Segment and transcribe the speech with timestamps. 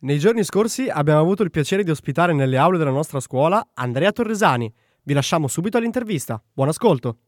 [0.00, 4.12] Nei giorni scorsi abbiamo avuto il piacere di ospitare nelle aule della nostra scuola Andrea
[4.12, 4.72] Torresani.
[5.02, 6.40] Vi lasciamo subito all'intervista.
[6.52, 7.18] Buon ascolto!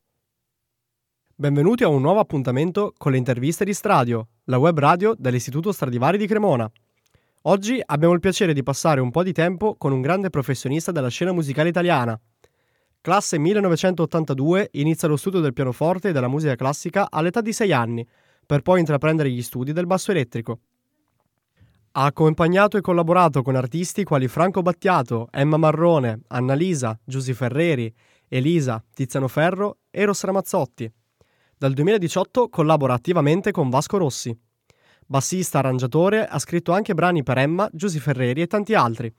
[1.34, 6.16] Benvenuti a un nuovo appuntamento con le interviste di Stradio, la web radio dell'Istituto Stradivari
[6.16, 6.70] di Cremona.
[7.42, 11.08] Oggi abbiamo il piacere di passare un po' di tempo con un grande professionista della
[11.08, 12.16] scena musicale italiana.
[13.00, 18.06] Classe 1982 inizia lo studio del pianoforte e della musica classica all'età di 6 anni,
[18.46, 20.60] per poi intraprendere gli studi del basso elettrico.
[21.92, 27.92] Ha accompagnato e collaborato con artisti quali Franco Battiato, Emma Marrone, Annalisa, Giusy Ferreri,
[28.28, 30.88] Elisa, Tiziano Ferro e Eros Ramazzotti.
[31.58, 34.32] Dal 2018 collabora attivamente con Vasco Rossi.
[35.04, 39.12] Bassista, arrangiatore, ha scritto anche brani per Emma, Giusy Ferreri e tanti altri.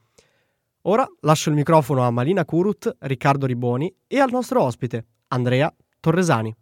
[0.84, 6.56] Ora lascio il microfono a Malina Curut, Riccardo Riboni e al nostro ospite, Andrea Torresani.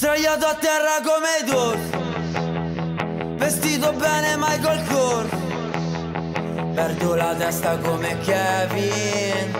[0.00, 1.90] Sdraiato a terra come Dolph
[3.36, 5.28] Vestito bene Michael Kors
[6.74, 9.54] Perdo la testa come Kevin.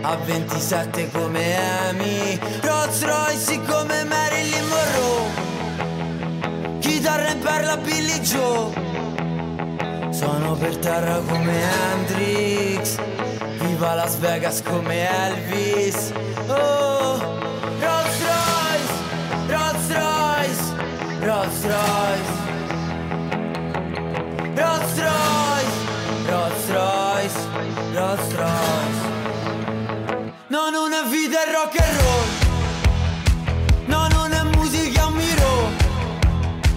[0.00, 1.58] A 27 come
[1.88, 2.40] Amy.
[2.62, 5.28] Rolls Royce come Marilyn Monroe.
[6.78, 8.72] Chitarra in perla Billy Joe.
[10.08, 12.96] Sono per terra come Hendrix.
[13.58, 16.12] Viva Las Vegas come Elvis.
[16.46, 17.51] Oh
[21.24, 22.30] Rolls Royce
[24.56, 25.76] Rolls Royce
[26.28, 27.38] Rolls Royce
[27.94, 29.02] Rolls Royce
[30.48, 32.26] No, non è vita è rock and roll
[33.86, 35.70] No, non è musica un miro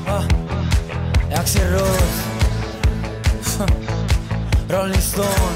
[0.05, 0.23] ah,
[1.27, 2.23] È Axel Rose
[4.67, 5.54] Rolling Stone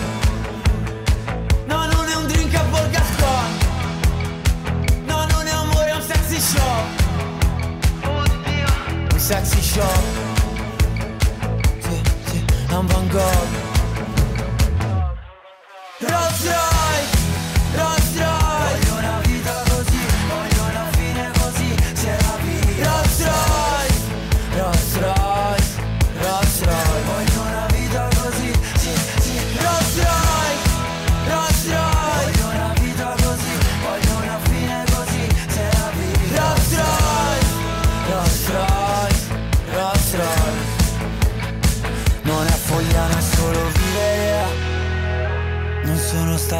[9.29, 9.85] sexy shop.
[12.71, 13.51] Un Van Gogh.
[16.01, 16.68] Rolls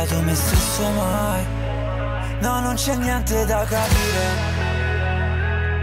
[0.09, 1.45] stato me stesso mai.
[2.39, 4.57] No, non c'è niente da capire.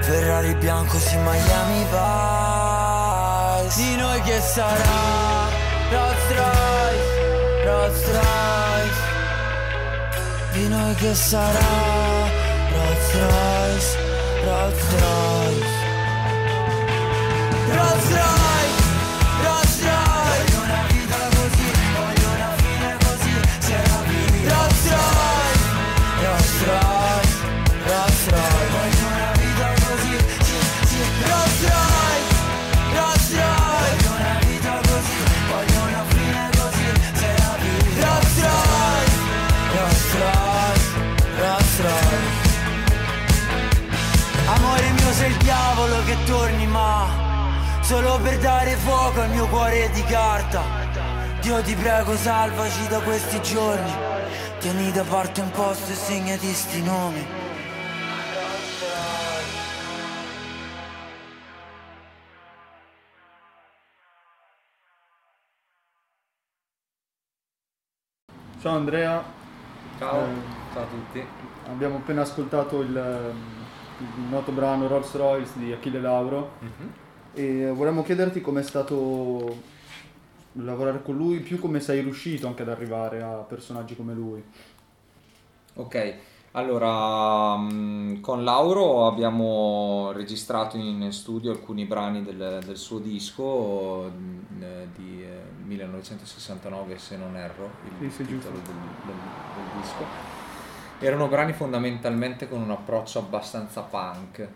[0.00, 3.76] Ferrari bianco, sì, Miami Vice.
[3.76, 5.48] Di noi che sarà
[5.90, 9.04] Rolls Royce, Rolls Royce.
[10.52, 11.68] Di noi che sarà
[12.72, 13.96] Rolls Royce,
[14.44, 15.74] Rolls Royce.
[17.74, 18.45] Rolls Royce,
[49.86, 50.62] cuore di carta.
[51.40, 53.92] Dio ti prego salvaci da questi giorni.
[54.58, 57.26] Tieni da parte un posto e segnati sti nomi.
[68.60, 69.22] Ciao Andrea,
[69.98, 70.28] Ciao, Eh,
[70.72, 71.24] ciao a tutti.
[71.68, 73.34] abbiamo appena ascoltato il,
[73.98, 76.52] il noto brano Rolls Royce di Achille Lauro.
[77.34, 79.74] E vorremmo chiederti com'è stato
[80.56, 84.42] lavorare con lui, più come sei riuscito anche ad arrivare a personaggi come lui.
[85.78, 86.16] Ok,
[86.52, 94.62] allora mm, con Lauro abbiamo registrato in studio alcuni brani del, del suo disco mm,
[94.62, 100.08] eh, di eh, 1969 se non erro, il Sì, titolo del, del- del disco.
[100.98, 104.48] Erano brani fondamentalmente con un approccio abbastanza punk,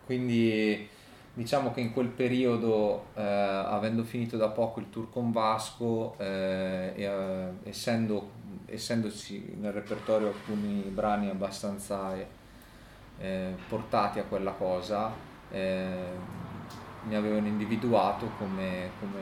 [0.00, 0.88] quindi
[1.36, 6.92] diciamo che in quel periodo, eh, avendo finito da poco il tour con Vasco, eh,
[6.96, 8.30] e, eh, essendo,
[8.64, 12.14] essendoci nel repertorio alcuni brani abbastanza
[13.18, 15.12] eh, portati a quella cosa,
[15.50, 15.94] eh,
[17.04, 19.20] mi avevano individuato come, come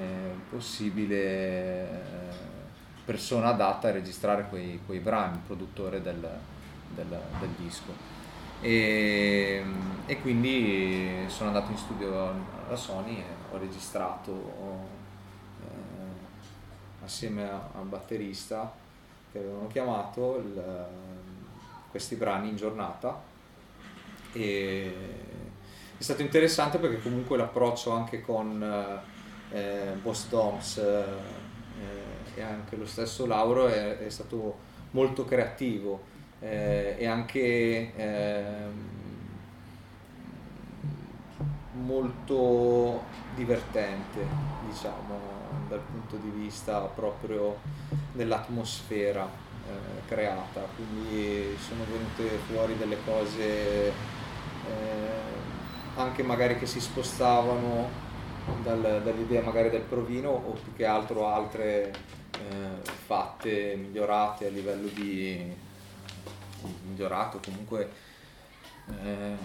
[0.50, 2.34] possibile eh,
[3.04, 6.20] persona adatta a registrare quei, quei brani, produttore del,
[6.94, 8.22] del- del disco.
[8.60, 9.62] E,
[10.06, 12.28] e quindi sono andato in studio
[12.66, 14.32] alla Sony e ho registrato
[15.62, 18.72] eh, assieme a- al batterista
[19.32, 20.86] che avevano chiamato il-
[21.90, 23.20] questi brani in giornata.
[24.32, 24.94] E
[25.96, 28.62] è stato interessante perché comunque l'approccio anche con
[29.52, 31.04] eh, eh, Boss Doms eh,
[32.36, 34.58] e anche lo stesso Lauro è, è stato
[34.90, 38.72] molto creativo eh, e anche ehm,
[41.84, 43.02] molto
[43.34, 44.26] divertente
[44.66, 45.18] diciamo
[45.68, 47.56] dal punto di vista proprio
[48.12, 49.28] dell'atmosfera
[49.66, 50.60] eh, creata.
[50.76, 53.92] Quindi sono venute fuori delle cose eh,
[55.96, 57.88] anche magari che si spostavano
[58.62, 61.92] dal- dall'idea magari del provino o più che altro altre
[62.32, 65.72] eh, fatte migliorate a livello di
[66.82, 67.90] migliorato comunque
[68.86, 69.36] eh,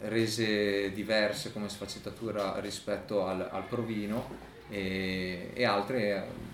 [0.00, 4.28] rese diverse come sfaccettatura rispetto al, al provino
[4.68, 6.44] e, e altre eh,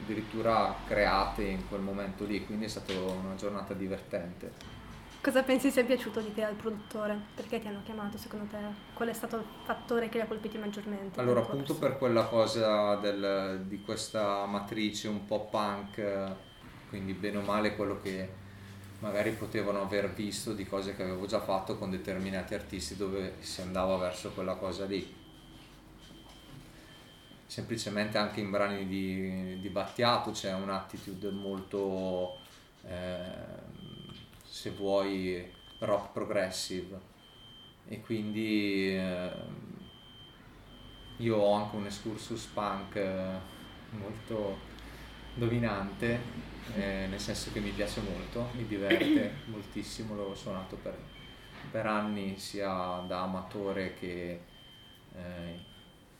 [0.00, 4.74] addirittura create in quel momento lì quindi è stata una giornata divertente
[5.20, 7.30] Cosa pensi sia piaciuto di te al produttore?
[7.34, 8.58] Perché ti hanno chiamato secondo te?
[8.92, 11.20] Qual è stato il fattore che li ha colpiti maggiormente?
[11.20, 16.36] Allora, appunto per quella cosa del- di questa matrice un po' punk, eh,
[16.88, 18.45] quindi bene o male quello che
[19.00, 23.60] magari potevano aver visto di cose che avevo già fatto con determinati artisti dove si
[23.60, 25.14] andava verso quella cosa lì.
[27.46, 32.38] Semplicemente anche in brani di, di Battiato c'è un'attitude molto,
[32.82, 34.12] ehm,
[34.44, 37.14] se vuoi, rock progressive
[37.88, 39.76] e quindi ehm,
[41.18, 43.38] io ho anche un excursus punk eh,
[43.90, 44.65] molto
[45.36, 46.18] dominante,
[46.74, 50.96] eh, nel senso che mi piace molto, mi diverte moltissimo, l'ho suonato per,
[51.70, 54.40] per anni sia da amatore che
[55.14, 55.60] eh,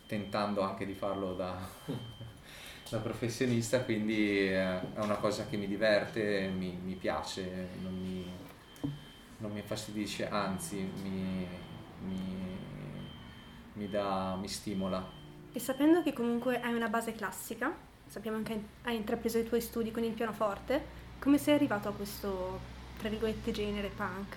[0.07, 1.57] tentando anche di farlo da,
[2.91, 8.31] da professionista, quindi eh, è una cosa che mi diverte, mi, mi piace, non mi,
[9.39, 11.47] non mi infastidisce, anzi mi,
[12.05, 12.59] mi,
[13.73, 15.25] mi dà, mi stimola.
[15.53, 17.75] E sapendo che comunque hai una base classica,
[18.09, 20.85] sappiamo che hai intrapreso i tuoi studi con il pianoforte,
[21.19, 22.61] come sei arrivato a questo,
[22.99, 24.37] tra virgolette, genere punk?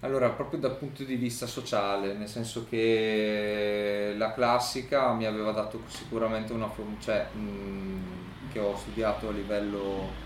[0.00, 5.82] Allora, proprio dal punto di vista sociale, nel senso che la classica mi aveva dato
[5.86, 10.22] sicuramente una forma, cioè mh, che ho studiato a livello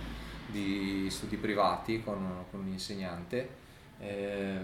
[0.46, 3.48] di studi privati con, con un insegnante,
[4.00, 4.58] eh,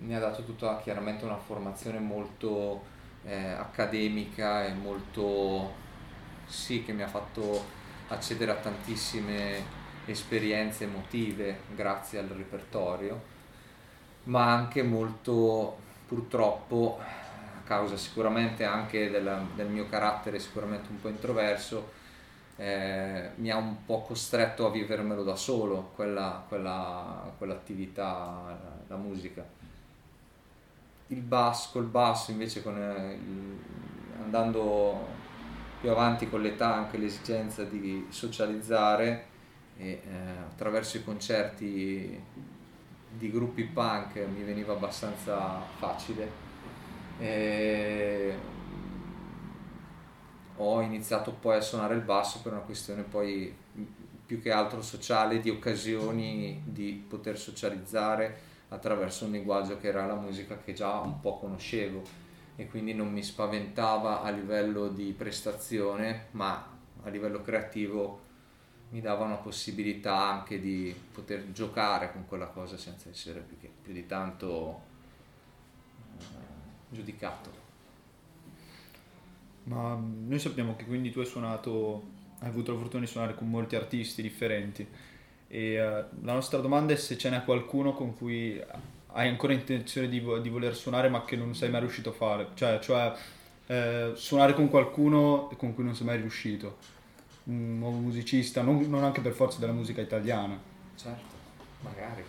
[0.00, 2.82] mi ha dato tutta chiaramente una formazione molto
[3.24, 5.72] eh, accademica e molto,
[6.46, 7.64] sì, che mi ha fatto
[8.08, 9.62] accedere a tantissime
[10.06, 13.32] esperienze emotive grazie al repertorio
[14.24, 15.76] ma anche molto
[16.06, 21.92] purtroppo a causa sicuramente anche della- del mio carattere sicuramente un po' introverso
[22.56, 28.56] eh, mi ha un po' costretto a vivermelo da solo quella, quella- quell'attività
[28.88, 29.44] la, musica.
[31.08, 33.58] Il basso col basso invece con eh, il-
[34.22, 35.06] andando
[35.84, 39.26] più avanti con l'età anche l'esigenza di socializzare
[39.76, 40.00] e eh,
[40.50, 42.22] attraverso i concerti
[43.10, 46.26] di gruppi punk mi veniva abbastanza facile.
[47.18, 48.34] E
[50.56, 53.54] ho iniziato poi a suonare il basso per una questione poi
[54.24, 60.14] più che altro sociale, di occasioni di poter socializzare attraverso un linguaggio che era la
[60.14, 62.23] musica che già un po' conoscevo
[62.56, 66.66] e quindi non mi spaventava a livello di prestazione, ma
[67.02, 68.20] a livello creativo
[68.90, 73.72] mi dava una possibilità anche di poter giocare con quella cosa senza essere più, che-
[73.82, 74.80] più di tanto
[76.20, 77.62] eh, giudicato.
[79.64, 82.02] Ma mh, noi sappiamo che quindi tu hai suonato,
[82.40, 84.86] hai avuto la fortuna di suonare con molti artisti differenti
[85.48, 85.80] e eh,
[86.22, 88.60] la nostra domanda è se ce n'è qualcuno con cui
[89.14, 92.48] hai ancora intenzione di, di voler suonare ma che non sei mai riuscito a fare,
[92.54, 93.12] cioè, cioè
[93.66, 96.78] eh, suonare con qualcuno con cui non sei mai riuscito,
[97.44, 100.58] un nuovo musicista, non, non anche per forza della musica italiana.
[100.96, 101.34] Certo,
[101.80, 102.24] magari.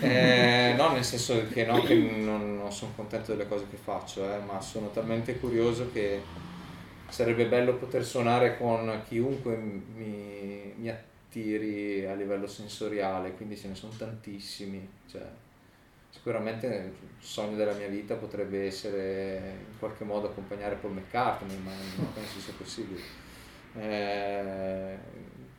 [0.00, 4.24] Eh, no, nel senso che, no, che non, non sono contento delle cose che faccio,
[4.24, 6.22] eh, ma sono talmente curioso che
[7.08, 13.74] sarebbe bello poter suonare con chiunque mi, mi attiri a livello sensoriale, quindi ce ne
[13.74, 14.88] sono tantissimi.
[15.10, 15.22] Cioè,
[16.14, 21.72] sicuramente il sogno della mia vita potrebbe essere in qualche modo accompagnare Paul McCartney, ma
[21.96, 23.00] non penso sia possibile.
[23.76, 24.96] Eh,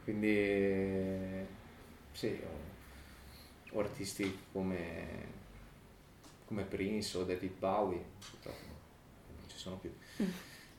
[0.03, 1.45] quindi
[2.13, 2.39] sì,
[3.71, 5.33] o, o artisti come
[6.45, 8.65] come Prince o David Bowie, purtroppo
[9.35, 9.91] non ci sono più,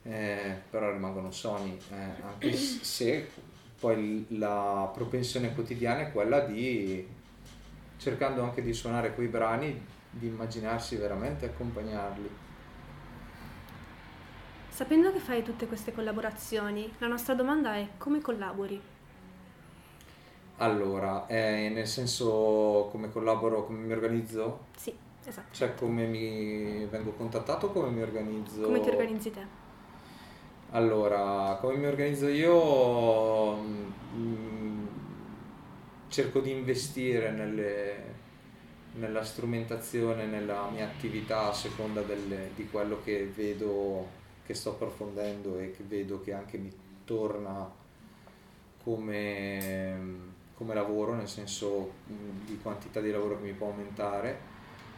[0.04, 3.28] eh, però rimangono Sony, eh, anche se
[3.78, 7.06] poi la propensione quotidiana è quella di,
[7.96, 12.30] cercando anche di suonare quei brani, di immaginarsi veramente accompagnarli.
[14.68, 18.80] Sapendo che fai tutte queste collaborazioni, la nostra domanda è come collabori?
[20.58, 24.66] Allora, eh, nel senso come collaboro, come mi organizzo?
[24.76, 25.54] Sì, esatto.
[25.54, 28.62] Cioè come mi vengo contattato come mi organizzo?
[28.62, 29.64] Come ti organizzi te?
[30.70, 33.56] Allora, come mi organizzo io?
[33.56, 33.90] Mm,
[36.08, 38.14] cerco di investire nelle-
[38.94, 44.08] nella strumentazione, nella mia attività a seconda delle- di quello che vedo
[44.44, 46.72] che sto approfondendo e che vedo che anche mi
[47.04, 47.70] torna
[48.82, 49.96] come,
[50.54, 54.30] come lavoro, nel senso di quantità di lavoro che mi può aumentare,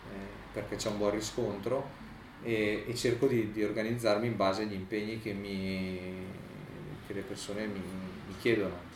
[0.05, 0.17] eh,
[0.53, 1.89] perché c'è un buon riscontro
[2.43, 5.99] e, e cerco di, di organizzarmi in base agli impegni che, mi,
[7.07, 7.81] che le persone mi,
[8.27, 8.88] mi chiedono.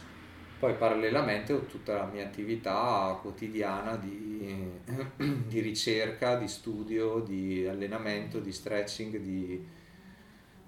[0.62, 4.70] Poi parallelamente ho tutta la mia attività quotidiana di,
[5.48, 9.66] di ricerca, di studio, di allenamento, di stretching, di,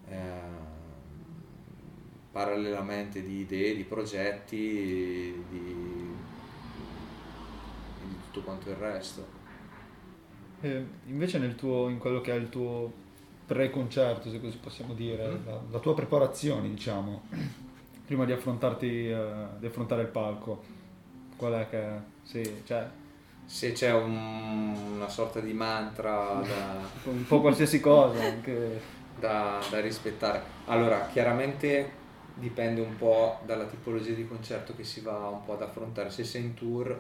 [0.09, 0.17] eh,
[2.33, 5.75] parallelamente di idee, di progetti, di,
[8.03, 9.25] di tutto quanto il resto.
[10.63, 12.93] Eh, invece nel tuo, in quello che è il tuo
[13.47, 15.47] pre-concerto, se così possiamo dire, Mm.
[15.47, 17.23] la, la tua preparazione, diciamo,
[18.05, 20.63] prima di affrontarti, eh, di affrontare il palco,
[21.37, 21.85] qual è che,
[22.23, 22.89] sì, cioè,
[23.47, 26.81] Se c'è un- una sorta di mantra da,
[27.11, 28.81] un po' qualsiasi cosa, anche,
[29.19, 30.43] da, da rispettare.
[30.67, 32.03] Allora, chiaramente
[32.35, 36.11] dipende un po' dalla tipologia di concerto che si va un po' ad affrontare.
[36.11, 36.99] Se sei in tour,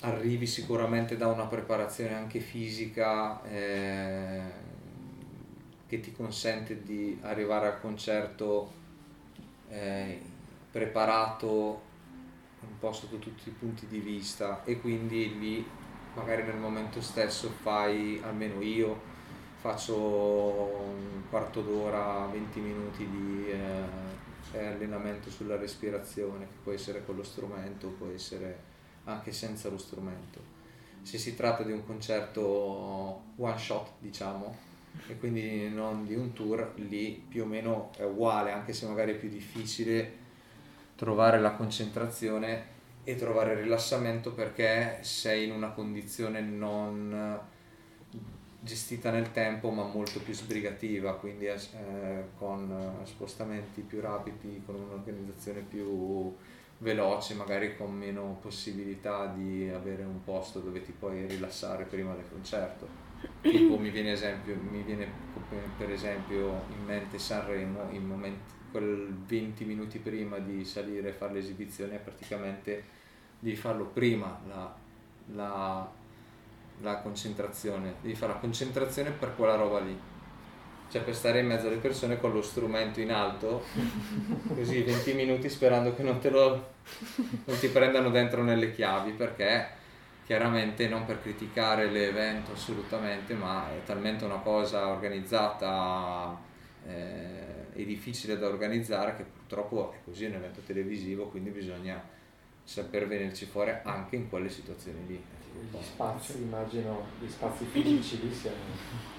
[0.00, 4.40] arrivi sicuramente da una preparazione anche fisica eh,
[5.86, 8.84] che ti consente di arrivare al concerto
[9.68, 10.20] eh,
[10.70, 11.82] preparato
[12.60, 15.66] un po' sotto tutti i punti di vista e quindi lì
[16.14, 18.98] magari nel momento stesso fai, almeno io,
[19.56, 27.16] faccio un quarto d'ora, 20 minuti di eh, allenamento sulla respirazione, che può essere con
[27.16, 30.54] lo strumento, può essere anche senza lo strumento.
[31.02, 32.42] Se si tratta di un concerto
[33.36, 34.56] one shot, diciamo,
[35.08, 39.12] e quindi non di un tour, lì più o meno è uguale, anche se magari
[39.12, 40.24] è più difficile
[40.96, 42.74] trovare la concentrazione
[43.04, 47.40] e trovare il rilassamento perché sei in una condizione non
[48.66, 51.58] gestita nel tempo ma molto più sbrigativa, quindi eh,
[52.36, 56.34] con eh, spostamenti più rapidi, con un'organizzazione più
[56.78, 62.28] veloce, magari con meno possibilità di avere un posto dove ti puoi rilassare prima del
[62.28, 63.05] concerto.
[63.40, 65.08] Tipo mi viene, esempio, mi viene
[65.76, 71.34] per esempio in mente Sanremo, in momenti, quel 20 minuti prima di salire e fare
[71.34, 72.84] l'esibizione praticamente
[73.38, 74.74] devi farlo prima la,
[75.34, 75.90] la,
[76.80, 79.98] la concentrazione, devi fare la concentrazione per quella roba lì.
[80.88, 83.64] Cioè per stare in mezzo alle persone con lo strumento in alto,
[84.54, 86.74] così 20 minuti sperando che non te lo
[87.44, 89.68] non ti prendano dentro nelle chiavi perché
[90.26, 96.36] chiaramente non per criticare l'evento assolutamente, ma è talmente una cosa organizzata
[96.84, 102.02] eh, e difficile da organizzare che purtroppo è così un evento televisivo, quindi bisogna
[102.64, 105.24] saper venirci fuori anche in quelle situazioni lì.
[105.70, 108.56] Gli spazi, immagino, gli spazi fisici lì siano...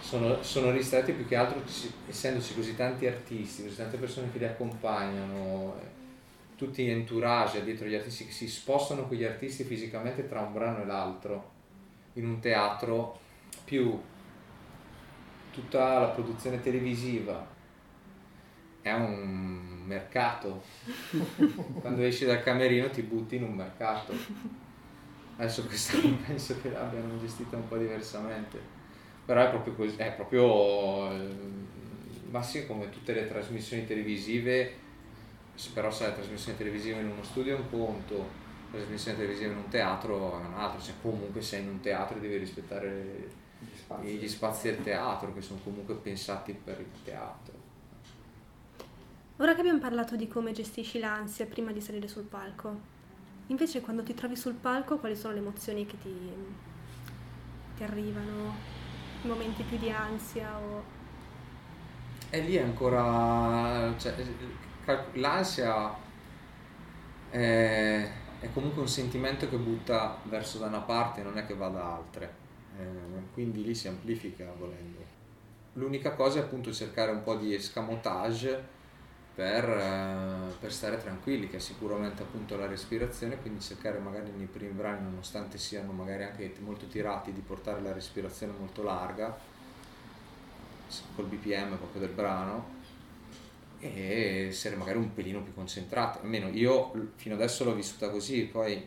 [0.02, 4.40] Sono, sono ristretti più che altro ci- essendoci così tanti artisti, così tante persone che
[4.40, 5.97] li accompagnano, eh,
[6.58, 10.54] tutti in entourage dietro gli artisti che si spostano con gli artisti fisicamente tra un
[10.54, 11.52] brano e l'altro
[12.14, 13.20] in un teatro
[13.64, 13.98] più
[15.52, 17.56] tutta la produzione televisiva.
[18.82, 20.64] È un mercato.
[21.80, 24.14] Quando esci dal camerino ti butti in un mercato.
[25.38, 28.60] Adesso quest'anno penso che l'abbiano gestita un po' diversamente.
[29.26, 31.36] Però è proprio così è proprio eh,
[32.32, 34.86] ma sì come tutte le trasmissioni televisive
[35.74, 38.16] però se la trasmissione televisiva in uno studio è un conto,
[38.72, 42.18] la trasmissione televisiva in un teatro è un altro, cioè comunque sei in un teatro
[42.18, 44.18] e devi rispettare Gli spazi.
[44.18, 47.54] gli spazi del teatro che sono comunque pensati per il teatro.
[49.38, 52.80] Ora che abbiamo parlato di come gestisci l'ansia prima di salire sul palco,
[53.48, 56.14] invece quando ti trovi sul palco quali sono le emozioni che ti,
[57.76, 58.56] ti arrivano?
[59.24, 60.84] I momenti più di ansia o...
[62.30, 64.14] E lì è ancora, cioè,
[65.14, 65.96] l'ansia
[67.30, 71.70] è, è comunque un sentimento che butta verso da una parte, non è che va
[71.70, 72.46] da altre.
[72.78, 72.84] eh,
[73.34, 75.16] quindi lì si amplifica volendo.
[75.74, 78.76] L'unica cosa è appunto cercare un po' di escamotage
[79.36, 84.48] per, eh, per stare tranquilli, che è sicuramente appunto la respirazione, quindi cercare magari nei
[84.48, 89.38] primi brani, nonostante siano magari anche molto tirati, di portare la respirazione molto larga,
[91.16, 92.76] col BPM proprio del brano,
[93.80, 96.20] e essere magari un pelino più concentrati.
[96.22, 98.86] Almeno io fino adesso l'ho vissuta così, poi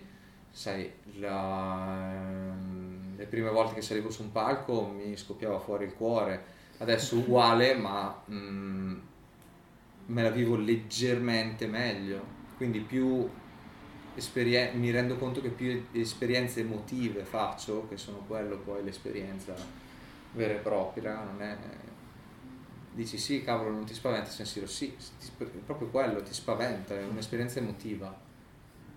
[0.51, 2.55] sai, la,
[3.17, 6.45] le prime volte che salivo su un palco mi scoppiava fuori il cuore,
[6.79, 8.99] adesso uguale, ma mm,
[10.07, 13.29] me la vivo leggermente meglio, quindi più
[14.15, 19.55] esperien- mi rendo conto che più esperienze emotive faccio, che sono quello poi l'esperienza
[20.33, 21.57] vera e propria, non è
[22.93, 24.95] dici sì, cavolo, non ti spaventa il sensiero, sì,
[25.39, 28.29] è proprio quello, ti spaventa, è un'esperienza emotiva.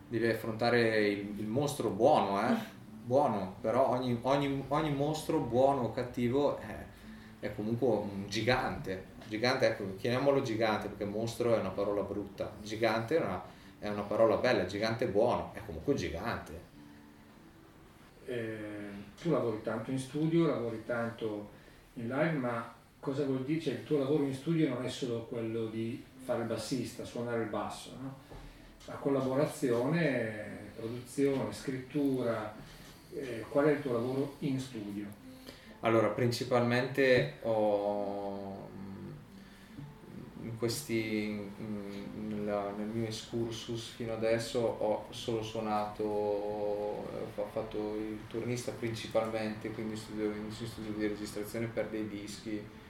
[0.08, 2.82] Devi affrontare il, il mostro buono, eh?
[3.04, 6.86] Buono, però ogni, ogni, ogni mostro buono o cattivo è,
[7.42, 9.12] è comunque un gigante.
[9.28, 12.54] Gigante, ecco, chiamiamolo gigante perché mostro è una parola brutta.
[12.62, 13.44] Gigante è una,
[13.80, 16.62] è una parola bella, gigante è buono, è comunque un gigante.
[18.26, 18.90] Eh,
[19.22, 21.50] tu lavori tanto in studio, lavori tanto
[21.96, 22.74] in live, ma
[23.04, 23.60] cosa vuol dire?
[23.60, 27.44] Cioè, il tuo lavoro in studio non è solo quello di fare il bassista, suonare
[27.44, 28.16] il basso, no?
[28.86, 32.56] La collaborazione, produzione, scrittura,
[33.14, 35.06] eh, qual è il tuo lavoro in studio?
[35.82, 39.12] Allora, principalmente ho mm,
[40.44, 47.98] in questi, mm, nella- nel mio excursus fino adesso ho solo suonato, eh, ho fatto
[47.98, 52.82] il turnista principalmente, quindi studio, in studio di registrazione per dei dischi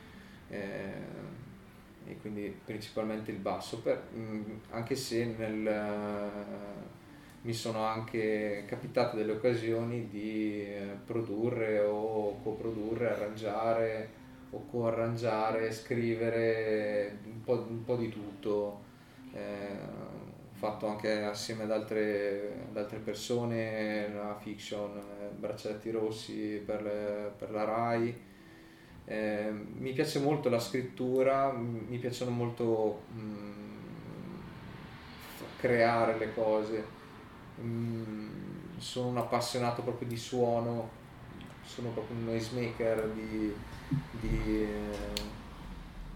[0.53, 4.41] eh, e quindi principalmente il basso, per- mm,
[4.71, 6.91] anche se nel, eh,
[7.43, 14.09] mi sono anche capitate delle occasioni di eh, produrre o coprodurre, arrangiare
[14.51, 18.81] o coarrangiare, scrivere un po', un po' di tutto.
[19.33, 20.11] Eh,
[20.51, 27.31] fatto anche assieme ad altre, ad altre persone la fiction eh, Braccialetti Rossi per, le-
[27.37, 28.31] per la RAI.
[29.05, 34.39] Eh, mi piace molto la scrittura, mi piacciono molto mm,
[35.25, 37.01] f- creare le cose.
[37.61, 41.01] Mm, sono un appassionato proprio di suono,
[41.61, 43.65] sono proprio un noisemaker di,
[44.09, 45.31] di, eh,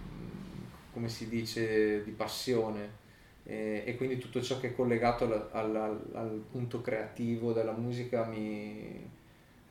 [0.02, 3.06] mm, come si dice, di passione.
[3.43, 8.26] E, e quindi tutto ciò che è collegato al- al- al punto creativo della musica
[8.26, 9.10] mi,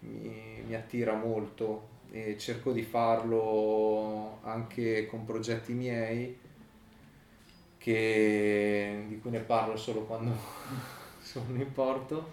[0.00, 6.38] mi- mi attira molto e cerco di farlo anche con progetti miei
[7.78, 10.34] che- di cui ne parlo solo quando
[11.22, 12.30] sono in porto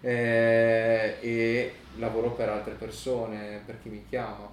[0.00, 4.48] eh, e lavoro per altre persone, per chi mi chiama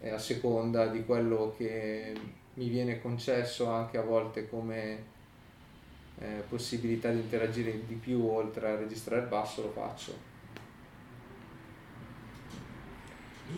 [0.00, 2.14] e a seconda di quello che
[2.54, 5.12] mi viene concesso anche a volte come
[6.18, 10.33] eh, possibilità di interagire di più oltre a registrare il basso lo faccio.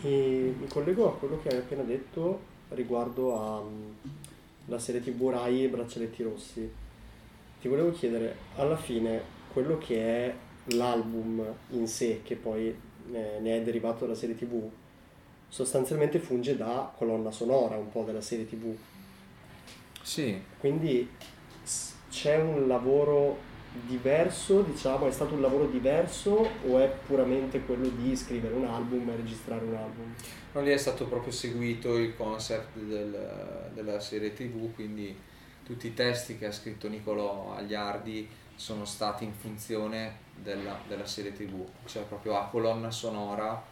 [0.03, 3.65] E mi collego a quello che hai appena detto riguardo
[4.67, 6.71] alla serie TV Rai e Braccialetti Rossi.
[7.61, 9.23] Ti volevo chiedere, alla fine,
[9.53, 10.35] quello che è
[10.75, 14.69] l'album in sé, che poi eh, ne è derivato dalla serie TV,
[15.49, 18.75] sostanzialmente funge da colonna sonora un po' della serie TV.
[20.03, 21.09] Sì, Quindi
[22.11, 23.39] c'è un lavoro
[23.87, 29.09] diverso, diciamo, è stato un lavoro diverso o è puramente quello di scrivere un album
[29.11, 30.15] e registrare un album?
[30.53, 35.15] non lì è stato proprio seguito il concept del- della serie tv, quindi
[35.65, 41.33] tutti i testi che ha scritto Nicolò Agliardi sono stati in funzione della, della serie
[41.35, 43.63] tv, cioè proprio a colonna sonora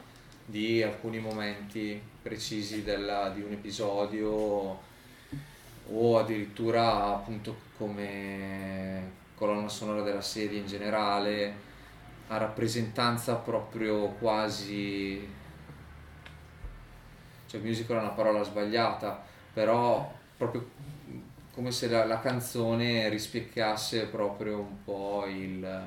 [0.44, 4.78] di alcuni momenti precisi della- di un episodio
[5.86, 11.72] o addirittura appunto come colonna sonora della serie in generale,
[12.28, 15.28] a rappresentanza proprio quasi
[17.46, 20.66] cioè musical è una parola sbagliata, però proprio
[21.52, 25.82] come se la, la canzone rispecchiasse proprio un po' il,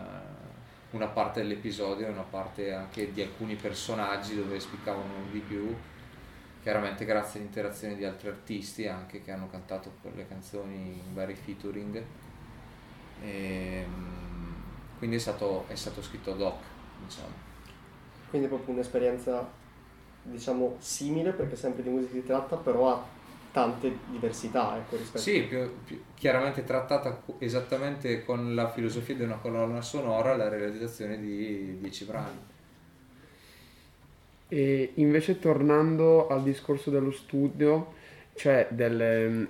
[0.92, 5.76] una parte dell'episodio e una parte anche di alcuni personaggi dove spiccavano di più,
[6.62, 12.04] chiaramente grazie all'interazione di altri artisti anche che hanno cantato quelle canzoni in vari featuring.
[13.20, 14.54] E, mm,
[14.98, 16.64] quindi è stato, è stato scritto ad hoc,
[16.96, 17.46] diciamo.
[18.30, 19.50] Quindi è proprio un'esperienza,
[20.22, 23.16] diciamo, simile, perché sempre di musica si tratta, però ha
[23.52, 29.38] tante diversità, ecco, rispetto Sì, più, più- chiaramente trattata esattamente con la filosofia di una
[29.38, 32.40] colonna sonora la realizzazione di 10 brani.
[34.50, 37.94] E invece tornando al discorso dello studio,
[38.34, 39.48] cioè del,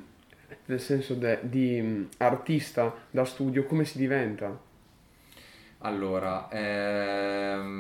[0.66, 4.58] nel senso de- di mm, artista da studio, come si diventa?
[5.80, 7.78] Allora, ehm,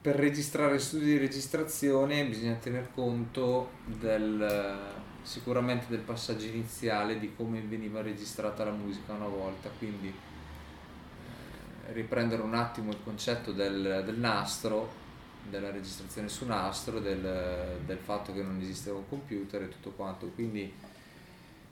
[0.00, 4.78] per registrare studi di registrazione bisogna tener conto del,
[5.22, 12.42] sicuramente del passaggio iniziale di come veniva registrata la musica una volta, quindi eh, riprendere
[12.42, 15.02] un attimo il concetto del, del nastro,
[15.48, 20.26] della registrazione su nastro, del, del fatto che non esisteva un computer e tutto quanto,
[20.34, 20.72] quindi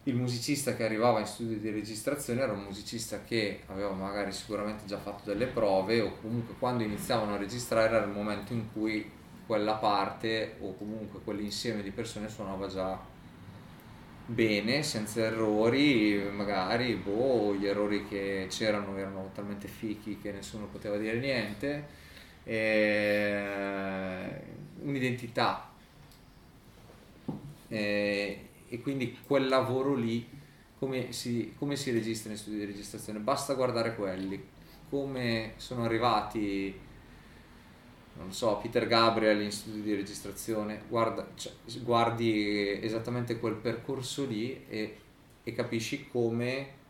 [0.04, 4.85] il musicista che arrivava in studio di registrazione era un musicista che aveva magari sicuramente
[4.85, 9.08] già fatto delle prove o comunque quando iniziavano a registrare era il momento in cui
[9.46, 12.98] quella parte o comunque quell'insieme di persone suonava già
[14.26, 20.96] bene, senza errori, magari boh, gli errori che c'erano erano talmente fichi che nessuno poteva
[20.96, 21.87] dire niente,
[22.44, 24.40] e
[24.83, 25.70] un'identità.
[27.68, 30.26] E e quindi quel lavoro lì
[30.78, 33.18] come si, come si registra in studi di registrazione?
[33.18, 34.42] Basta guardare quelli,
[34.88, 36.74] come sono arrivati,
[38.14, 41.52] non so, Peter Gabriel in studio di registrazione, guarda, cioè,
[41.83, 44.96] guardi esattamente quel percorso lì e,
[45.44, 46.82] e capisci come eh,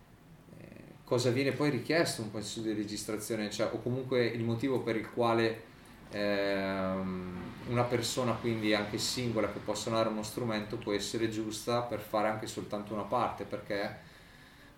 [1.04, 5.10] cosa viene poi richiesto un studio di registrazione, cioè, o comunque il motivo per il
[5.10, 5.70] quale
[6.10, 12.00] ehm, una persona quindi anche singola che può suonare uno strumento può essere giusta per
[12.00, 14.10] fare anche soltanto una parte perché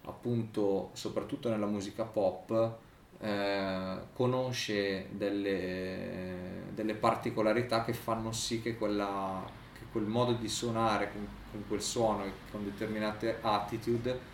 [0.05, 2.77] appunto soprattutto nella musica pop
[3.21, 9.43] eh, conosce delle, delle, particolarità che fanno sì che, quella,
[9.79, 14.33] che quel modo di suonare con, con quel suono e con determinate attitude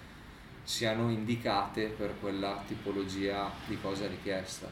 [0.62, 4.68] siano indicate per quella tipologia di cosa richiesta.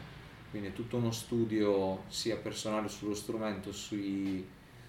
[0.51, 4.47] Quindi è tutto uno studio sia personale sullo strumento, sui,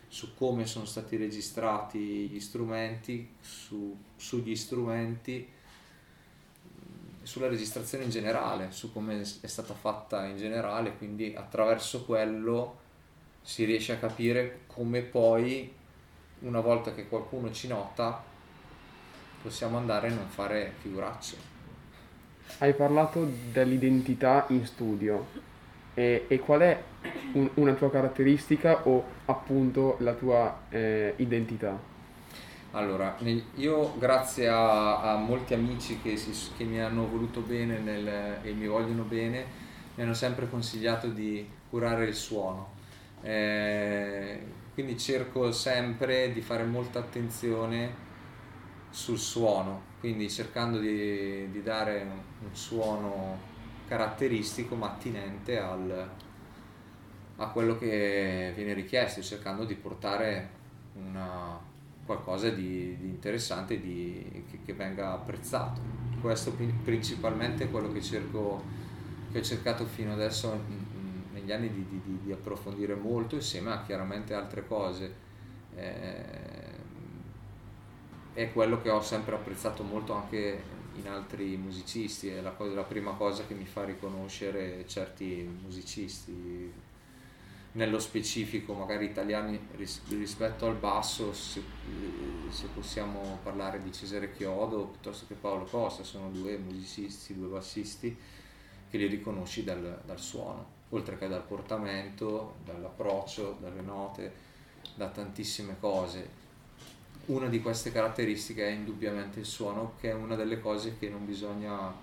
[0.07, 5.47] su come sono stati registrati gli strumenti, su, sugli strumenti,
[7.23, 12.77] sulla registrazione in generale, su come è stata fatta in generale, quindi attraverso quello
[13.41, 15.71] si riesce a capire come poi,
[16.39, 18.23] una volta che qualcuno ci nota,
[19.41, 21.38] possiamo andare a non fare figuracce.
[22.60, 25.28] Hai parlato dell'identità in studio
[25.93, 26.82] e, e qual è
[27.34, 31.78] un, una tua caratteristica o appunto la tua eh, identità?
[32.71, 33.17] Allora,
[33.56, 38.52] io grazie a, a molti amici che, si, che, mi hanno voluto bene nel, e
[38.52, 39.45] mi vogliono bene,
[39.95, 42.78] mi hanno sempre consigliato di curare il suono.
[43.21, 44.39] Eh,
[44.73, 48.08] quindi cerco sempre di fare molta attenzione
[48.89, 53.38] sul suono, quindi cercando di, di dare un, suono
[53.88, 56.10] caratteristico ma attinente al,
[57.36, 60.49] a quello che viene richiesto, cercando di portare
[60.93, 61.60] una,
[62.10, 65.80] qualcosa di, di interessante e che, che, venga apprezzato.
[66.19, 68.63] Questo principalmente è quello che, cerco,
[69.32, 70.60] che ho cercato fino adesso
[71.32, 75.13] negli anni di, di, di, approfondire molto insieme a chiaramente altre cose.
[75.75, 76.58] Eh,
[78.33, 82.83] è quello che ho sempre apprezzato molto anche in altri musicisti, è la, cosa, la
[82.83, 86.71] prima cosa che mi fa riconoscere certi musicisti,
[87.71, 91.61] nello specifico magari italiani ris- rispetto al basso, se,
[92.49, 98.17] se, possiamo parlare di Cesare Chiodo piuttosto che Paolo Costa, sono due musicisti, due bassisti
[98.89, 104.33] che li riconosci dal, dal suono, oltre che dal portamento, dall'approccio, dalle note,
[104.95, 106.38] da tantissime cose
[107.29, 111.25] una di queste caratteristiche è indubbiamente il suono, che è una delle cose che non
[111.25, 111.93] bisogna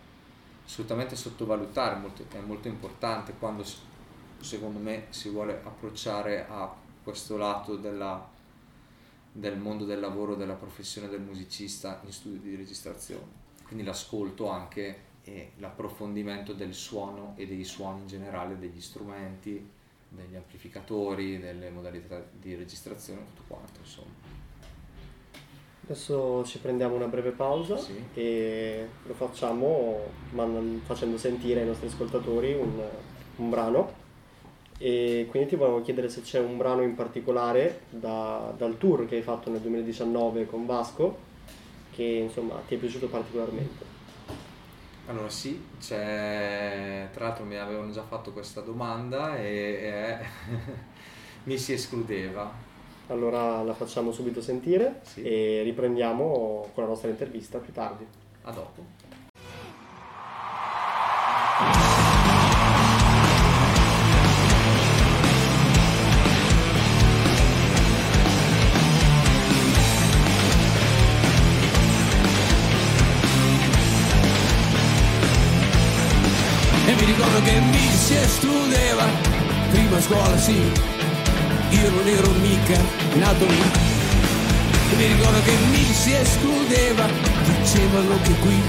[0.64, 3.64] assolutamente sottovalutare, molto, è molto importante quando
[4.40, 8.28] secondo me si vuole approcciare a questo lato della,
[9.32, 13.44] del mondo del lavoro, della professione del musicista in studio di registrazione.
[13.64, 19.68] Quindi l'ascolto anche e l'approfondimento del suono e dei suoni in generale, degli strumenti,
[20.08, 24.25] degli amplificatori, delle modalità di registrazione, tutto quanto insomma.
[25.88, 27.94] Adesso ci prendiamo una breve pausa sì.
[28.12, 30.00] e lo facciamo
[30.84, 32.82] facendo sentire ai nostri ascoltatori un,
[33.36, 33.92] un, brano
[34.78, 39.14] e quindi ti volevo chiedere se c'è un brano in particolare da, dal tour che
[39.14, 41.18] hai fatto nel 2019 con Vasco
[41.92, 43.84] che insomma ti è piaciuto particolarmente.
[45.06, 47.10] Allora sì, c'è...
[47.12, 50.18] tra l'altro mi avevano già fatto questa domanda e, e
[51.44, 52.65] mi si escludeva
[53.08, 55.22] allora la facciamo subito sentire sì.
[55.22, 58.04] e riprendiamo con la nostra intervista più tardi.
[58.42, 58.84] A dopo.
[76.88, 79.04] E mi ricordo che mi si escludeva,
[79.70, 80.95] prima a scuola sì,
[81.70, 82.78] io non ero mica
[83.14, 83.62] nato lì.
[84.96, 87.06] Mi ricordo che mi si escludeva,
[87.44, 88.62] dicevano che qui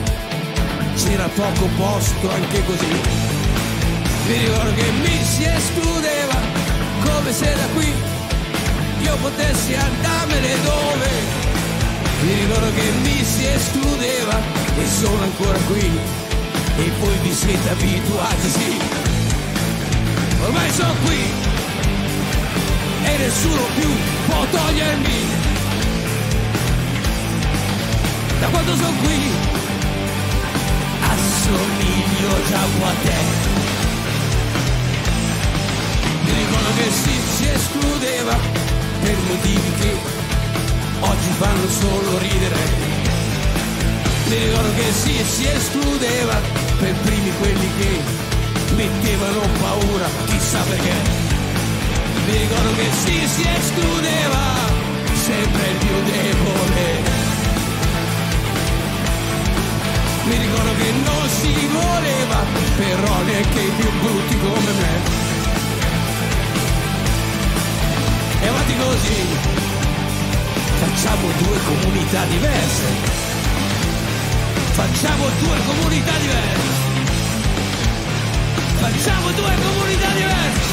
[0.95, 2.99] c'era poco posto anche così.
[4.27, 6.35] Mi ricordo che mi si escludeva,
[7.03, 7.93] come se da qui
[9.01, 11.09] io potessi andarmene dove.
[12.21, 14.41] Mi ricordo che mi si escludeva
[14.77, 15.99] e sono ancora qui
[16.77, 18.77] e voi vi siete abituati, sì.
[20.41, 21.56] Ormai sono qui
[23.07, 23.89] e nessuno più
[24.27, 25.19] può togliermi.
[28.39, 29.31] Da quando sono qui
[31.01, 33.19] assomiglio già a te.
[36.23, 38.37] Mi ricordo che si, si escludeva
[39.01, 39.95] per motivi che
[40.99, 42.85] oggi fanno solo ridere.
[44.27, 46.39] Mi ricordo che si, si escludeva
[46.79, 48.01] per primi quelli che
[48.75, 51.26] mettevano paura, chissà perché.
[52.29, 54.43] Ricordo che si, si escludeva
[55.13, 56.85] sempre il più debole.
[60.25, 62.43] Mi ricordo che non si voleva,
[62.75, 65.25] però neanche i più brutti come me.
[68.41, 69.25] E avanti così,
[70.79, 72.85] facciamo due comunità diverse.
[74.73, 76.75] Facciamo due comunità diverse.
[78.79, 80.66] Facciamo due comunità diverse.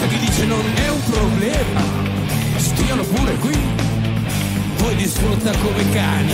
[0.00, 1.82] C'è chi dice non è un problema,
[2.56, 3.58] stiano pure qui,
[4.78, 6.32] poi li sfrutta come cani.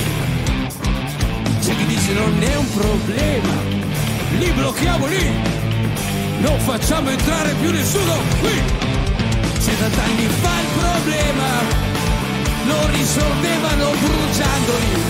[1.61, 3.55] C'è chi dice non è un problema,
[4.38, 5.31] li blocchiamo lì,
[6.42, 8.62] non facciamo entrare più nessuno qui.
[9.59, 11.48] Cent'anni fa il problema,
[12.66, 15.02] lo risolvevano bruciandoli.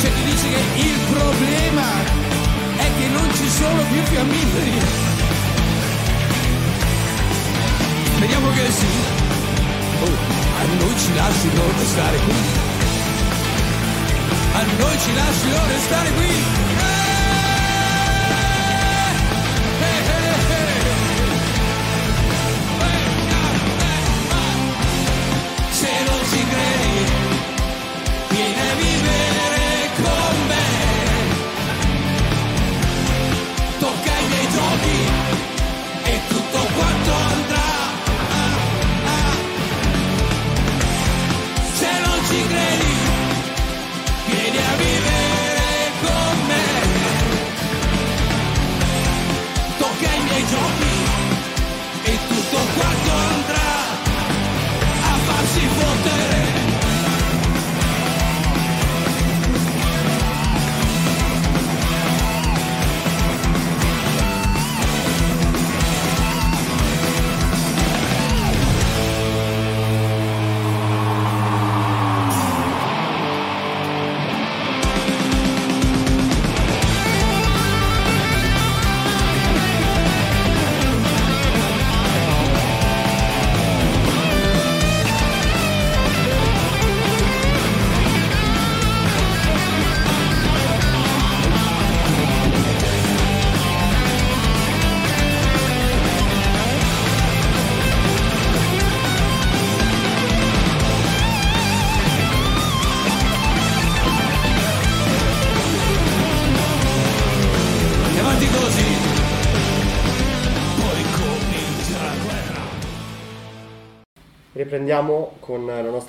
[0.00, 1.86] C'è chi dice che il problema
[2.76, 5.11] è che non ci sono più fiammiferi.
[8.22, 8.86] Speriamo che sì.
[10.00, 12.34] Oh, a noi ci lasciano restare qui.
[14.52, 16.26] A noi ci lasciano restare qui.
[19.80, 20.70] Eh, eh, eh.
[25.72, 26.71] Se non ci credi,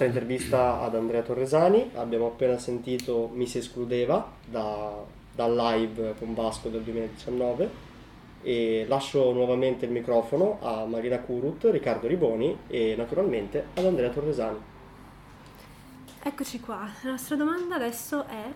[0.03, 1.91] nostra intervista ad Andrea Torresani.
[1.95, 7.91] Abbiamo appena sentito Mi si escludeva da- dal live con Vasco del 2019
[8.41, 14.71] e lascio nuovamente il microfono a Marina Curut, Riccardo Riboni e naturalmente ad Andrea Torresani.
[16.25, 18.51] Eccoci qua, la nostra domanda adesso è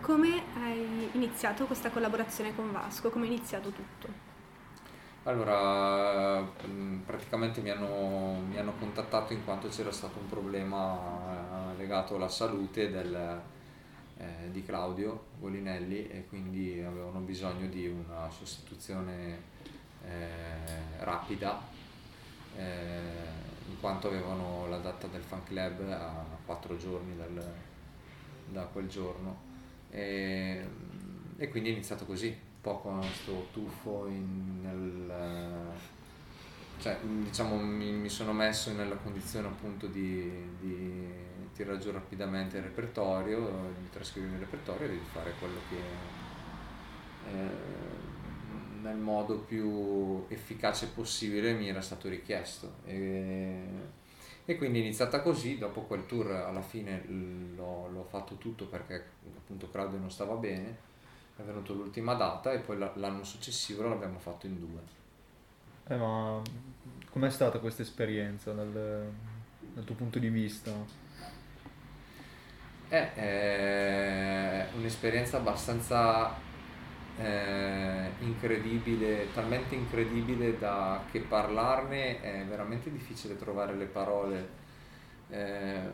[0.00, 4.29] come hai iniziato questa collaborazione con Vasco, come è iniziato tutto?
[5.24, 11.76] Allora, mh, praticamente mi hanno, mi hanno contattato in quanto c'era stato un problema eh,
[11.76, 13.40] legato alla salute del,
[14.18, 19.42] eh, di Claudio Golinelli e quindi avevano bisogno di una sostituzione
[20.06, 21.60] eh, rapida
[22.56, 23.00] eh,
[23.68, 27.52] in quanto avevano la data del fan club a quattro giorni dal-
[28.48, 29.48] da quel giorno.
[29.90, 30.64] E,
[31.36, 35.72] e quindi è iniziato così, un po' con questo tuffo in- nel,
[36.78, 42.62] cioè diciamo mi, mi sono messo nella condizione appunto di, di- tira giù rapidamente il
[42.64, 45.76] repertorio, di trascrivere il repertorio e di fare quello che
[47.30, 47.48] eh,
[48.82, 52.74] nel modo più efficace possibile mi era stato richiesto.
[52.86, 53.62] E,
[54.44, 59.04] e quindi è iniziata così, dopo quel tour alla fine l'ho, l'ho fatto tutto perché
[59.36, 60.88] appunto Claudio non stava bene,
[61.40, 64.80] è venuto l'ultima data e poi la- l'anno successivo l'abbiamo fatto in due.
[65.88, 66.40] Eh, ma
[67.10, 69.10] com'è stata questa esperienza dal,
[69.74, 70.70] dal tuo punto di vista?
[72.88, 76.34] È, è un'esperienza abbastanza
[77.18, 84.48] eh, incredibile, talmente incredibile da che parlarne è veramente difficile trovare le parole
[85.30, 85.90] eh,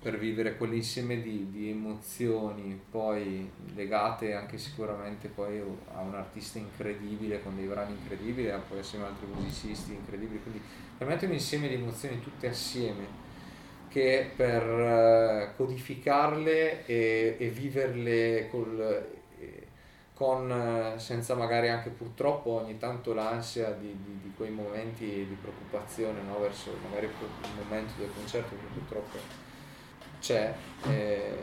[0.00, 5.62] per vivere quell'insieme di, di emozioni poi legate anche sicuramente poi
[5.94, 10.40] a un artista incredibile con dei brani incredibili e poi assieme ad altri musicisti incredibili
[10.42, 10.62] quindi
[10.96, 13.28] veramente un insieme di emozioni tutte assieme
[13.88, 18.80] che per eh, codificarle e, e viverle col,
[19.38, 19.66] eh,
[20.14, 25.36] con, eh, senza magari anche purtroppo ogni tanto l'ansia di, di- di quei momenti di
[25.38, 26.38] preoccupazione no?
[26.38, 29.48] verso magari il momento del concerto che purtroppo
[30.20, 30.54] c'è,
[30.86, 31.36] eh,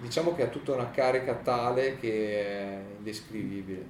[0.00, 3.84] diciamo che ha tutta una carica tale che è indescrivibile,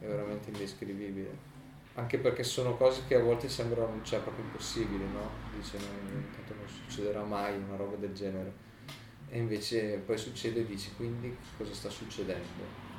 [0.00, 1.50] è veramente indescrivibile
[1.94, 5.30] anche perché sono cose che a volte sembrano cioè, proprio impossibili, no?
[5.54, 8.70] Dice, no, tanto non succederà mai una roba del genere.
[9.28, 12.90] E invece poi succede e dici, quindi cosa sta succedendo?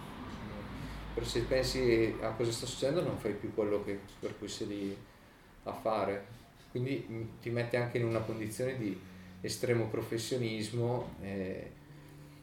[1.13, 4.67] Però se pensi a cosa sta succedendo non fai più quello che, per cui sei
[4.67, 4.97] lì
[5.63, 6.41] a fare.
[6.71, 8.99] Quindi mh, ti mette anche in una condizione di
[9.43, 11.71] estremo professionismo e,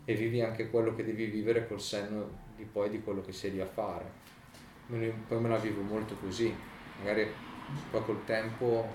[0.04, 3.52] e vivi anche quello che devi vivere col senno di poi di quello che sei
[3.52, 4.20] lì a fare
[5.28, 6.52] poi me la vivo molto così,
[6.98, 7.28] magari
[7.90, 8.88] poi col tempo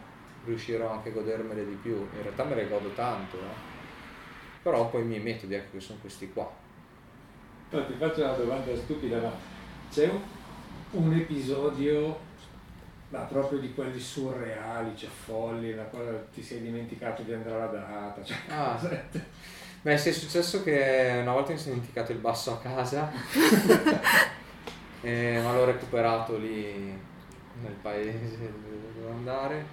[0.44, 3.56] riuscirò anche a godermele di più, in realtà me le godo tanto, eh.
[4.62, 6.52] però poi i miei metodi ecco che sono questi qua.
[7.70, 9.32] Però ti faccio una domanda stupida, ma
[9.90, 10.22] c'è un,
[10.92, 12.20] un episodio,
[13.16, 17.66] ma proprio di quelli surreali, cioè folli, la cosa ti sei dimenticato di andare alla
[17.68, 18.78] data, cioè, Ah,
[19.82, 23.12] Beh, sì, è successo che una volta mi sono dimenticato il basso a casa,
[25.02, 27.00] eh, ma l'ho recuperato lì
[27.62, 29.66] nel paese dove dovevo andare,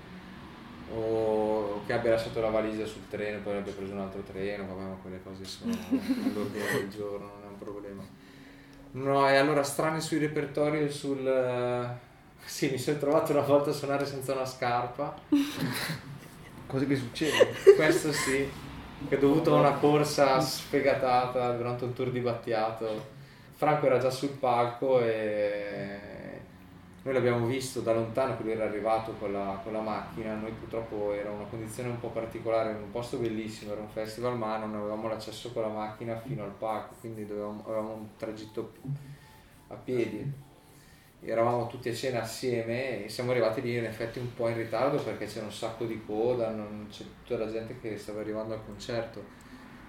[0.94, 4.82] o che abbia lasciato la valigia sul treno, poi abbia preso un altro treno, vabbè,
[4.82, 8.02] ma quelle cose sono all'ordine del giorno, non è un problema.
[8.92, 12.00] No, e allora strane sui repertori e sul...
[12.44, 15.14] Sì, mi sono trovato una volta a suonare senza una scarpa.
[16.66, 17.50] Cose che succedono?
[17.76, 18.48] Questo sì,
[19.08, 23.20] che dovuto a una corsa sfegatata durante un tour di Battiato.
[23.54, 26.00] Franco era già sul palco e
[27.04, 30.52] noi l'abbiamo visto da lontano che lui era arrivato con la, con la macchina, noi
[30.52, 34.56] purtroppo era una condizione un po' particolare, in un posto bellissimo, era un festival ma
[34.56, 38.72] non avevamo l'accesso con la macchina fino al palco, quindi dovevamo, avevamo un tragitto
[39.68, 40.50] a piedi.
[41.24, 45.00] Eravamo tutti a cena assieme e siamo arrivati lì in effetti un po' in ritardo
[45.00, 48.64] perché c'era un sacco di coda, non c'è tutta la gente che stava arrivando al
[48.64, 49.24] concerto.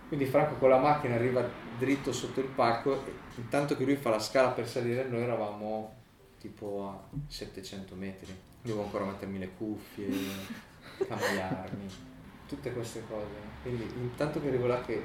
[0.08, 1.44] Quindi Franco con la macchina arriva
[1.80, 5.96] dritto sotto il palco e intanto che lui fa la scala per salire noi eravamo
[6.40, 8.32] tipo a 700 metri.
[8.62, 10.10] Dovevo ancora mettermi le cuffie,
[11.08, 11.88] cambiarmi,
[12.48, 13.26] tutte queste cose.
[13.64, 15.02] Quindi intanto che arrivo là che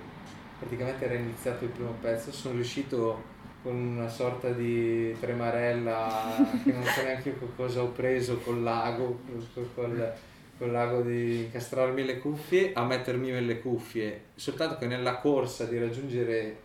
[0.59, 6.85] praticamente era iniziato il primo pezzo, sono riuscito con una sorta di tremarella che non
[6.85, 9.21] so neanche io cosa ho preso col lago,
[9.55, 15.65] col, col- lago di incastrarmi le cuffie, a mettermi le cuffie, soltanto che nella corsa
[15.65, 16.57] di raggiungere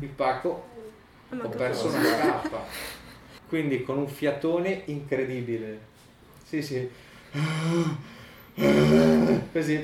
[0.00, 0.68] il pacco
[1.30, 2.64] ho perso una scarpa.
[3.48, 5.78] Quindi con un fiatone incredibile.
[6.44, 6.88] Sì, sì.
[9.52, 9.82] Così.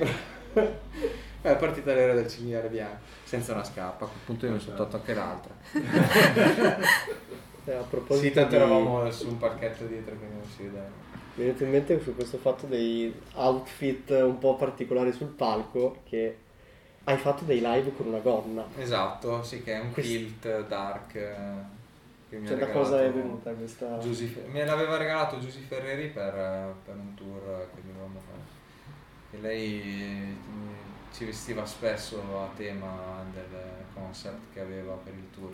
[1.40, 4.04] È partita l'era del cinghiale bianco, senza una scarpa.
[4.04, 5.54] A quel punto io mi sono tolto anche l'altra.
[7.64, 10.86] Eh, a proposito Sì, tanto di- eravamo su un parchetto dietro che non si vedeva.
[11.34, 15.98] Mi è venuto in mente su questo fatto dei outfit un po' particolari sul palco
[16.08, 16.36] che
[17.04, 18.64] hai fatto dei live con una gonna.
[18.76, 21.14] Esatto, sì, che è un Quest- kilt dark.
[21.14, 21.34] eh,
[22.30, 23.98] Che mi ha Cioè, da cosa è venuta questa...
[23.98, 28.56] Giusy Fe- me l'aveva regalato Giusy Ferreri per, eh, per un tour che dovevamo fare.
[29.30, 30.36] E lei
[31.12, 35.52] ci vestiva spesso a tema del concept che aveva per il tour.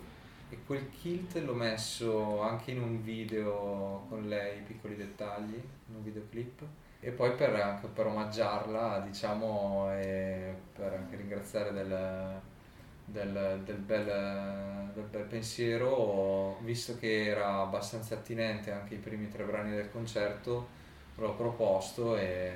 [0.50, 6.02] E quel kilt l'ho messo anche in un video con lei, piccoli dettagli, in un
[6.02, 6.62] videoclip.
[7.00, 12.40] E poi per, anche per omaggiarla, diciamo, e per anche ringraziare del,
[13.04, 19.44] del, del bel, del bel pensiero, visto che era abbastanza attinente anche i primi tre
[19.44, 20.68] brani del concerto,
[21.16, 22.52] l'ho proposto e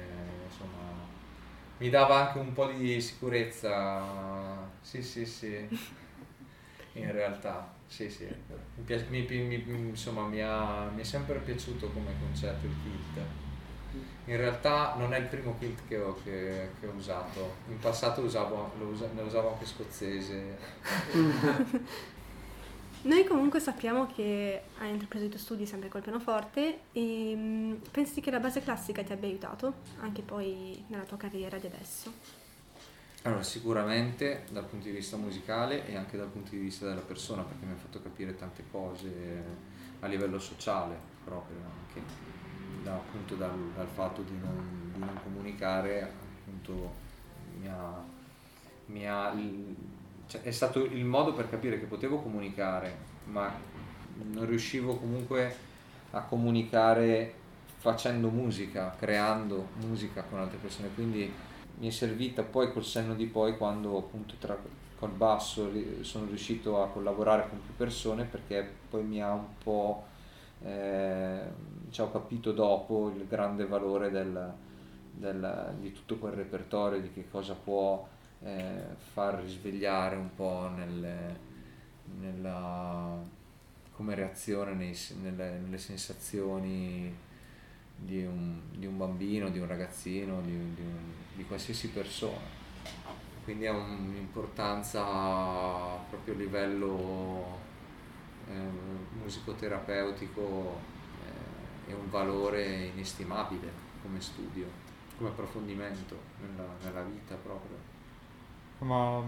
[0.46, 0.97] insomma
[1.78, 4.02] mi dava anche un po' di sicurezza.
[4.80, 5.68] Sì, sì, sì.
[6.94, 8.24] In realtà, sì, sì.
[8.24, 12.74] Mi piace- mi- mi- mi- insomma, mi, ha- mi è sempre piaciuto come concetto il
[12.82, 13.24] kilt.
[14.26, 17.54] In realtà non è il primo kilt che ho, che- che ho usato.
[17.68, 20.58] In passato usavo, lo usa- ne usavo anche scozzese.
[23.08, 28.20] Noi comunque sappiamo che hai intrapreso i tuoi studi sempre col pianoforte e mm, pensi
[28.20, 32.12] che la base classica ti abbia aiutato anche poi nella tua carriera di adesso?
[33.22, 37.40] Allora, sicuramente dal punto di vista musicale e anche dal punto di vista della persona,
[37.44, 39.42] perché mi ha fatto capire tante cose
[40.00, 40.94] a livello sociale
[41.24, 41.56] proprio,
[41.88, 42.02] anche
[42.82, 46.92] da- appunto dal, dal fatto di non, di non comunicare, appunto
[47.58, 48.04] mi ha,
[48.86, 49.32] mi ha-
[50.28, 53.52] cioè, è stato il modo per capire che potevo comunicare, ma
[54.32, 55.54] non riuscivo comunque
[56.10, 57.34] a comunicare
[57.78, 61.32] facendo musica, creando musica con altre persone, quindi
[61.78, 64.56] mi è servita poi col senno di poi quando appunto tra,
[64.98, 65.70] col basso
[66.00, 70.04] sono riuscito a collaborare con più persone perché poi mi ha un po'
[70.64, 71.40] eh,
[71.90, 74.52] cioè, ho capito dopo il grande valore del-
[75.12, 78.06] del- di tutto quel repertorio di che cosa può
[78.44, 81.46] eh, far risvegliare un po' nelle-
[82.20, 83.18] nella,
[83.92, 87.14] come reazione nei nelle, nelle sensazioni
[87.96, 92.56] di un, di un bambino, di un ragazzino, di, di un- di qualsiasi persona.
[93.44, 95.02] Quindi ha un'importanza
[96.10, 97.58] proprio a livello
[98.48, 98.70] eh,
[99.22, 100.80] musicoterapeutico
[101.86, 103.70] eh, e un valore inestimabile
[104.02, 104.66] come studio,
[105.16, 107.87] come approfondimento nella, nella vita proprio.
[108.78, 109.18] Ma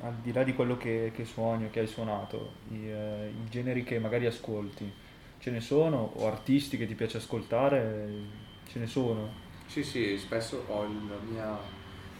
[0.00, 3.48] al di là di quello che, che suoni o che hai suonato, i, eh, i
[3.48, 4.92] generi che magari ascolti,
[5.38, 5.98] ce ne sono?
[5.98, 8.08] O artisti che ti piace ascoltare?
[8.64, 9.46] Ce ne sono?
[9.64, 10.86] Sì, sì, spesso ho,
[11.20, 11.70] mia-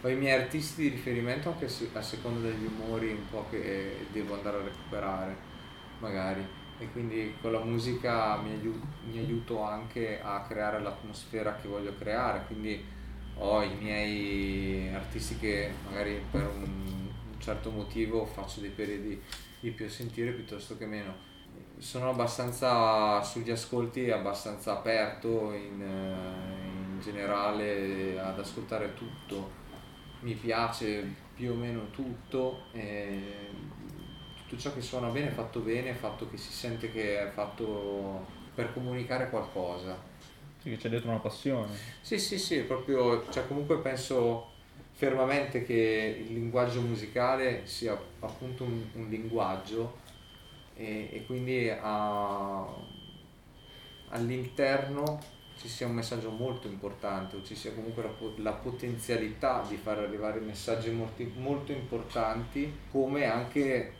[0.01, 4.35] ho i miei artisti di riferimento anche a seconda degli umori un po' che devo
[4.35, 5.47] andare a recuperare,
[5.97, 6.47] magari.
[6.77, 11.95] E quindi con la musica mi, aiu- mi aiuto anche a creare l'atmosfera che voglio
[11.95, 12.85] creare, quindi
[13.39, 16.87] ho i miei artisti che magari per un,
[17.39, 19.19] certo motivo faccio dei periodi
[19.61, 21.13] di più sentire piuttosto che meno.
[21.77, 29.51] Sono abbastanza sugli ascolti abbastanza aperto in, in generale ad ascoltare tutto.
[30.19, 32.65] Mi piace più o meno tutto
[34.49, 37.29] tutto ciò che suona bene è fatto bene è fatto che si sente che è
[37.29, 38.25] fatto
[38.55, 40.08] per comunicare qualcosa
[40.61, 41.79] Sì, che c'è dietro una passione.
[42.01, 44.47] sì, sì, sì, proprio, cioè comunque penso
[44.91, 49.97] fermamente che il linguaggio musicale sia appunto un, un linguaggio
[50.75, 52.67] e, e quindi a-
[54.09, 55.19] all'interno
[55.57, 59.99] ci sia un messaggio molto importante o ci sia comunque la, la potenzialità di far
[59.99, 63.93] arrivare messaggi molto, molto importanti come anche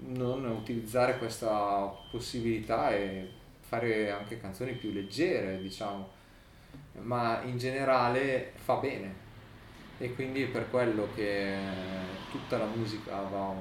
[0.00, 3.28] non utilizzare questa possibilità e
[3.72, 6.06] fare anche canzoni più leggere, diciamo,
[7.00, 9.14] ma in generale fa bene
[9.96, 11.56] e quindi è per quello che
[12.30, 13.54] tutta la musica va,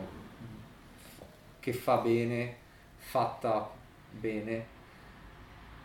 [1.61, 2.55] che fa bene,
[2.97, 3.69] fatta
[4.09, 4.65] bene,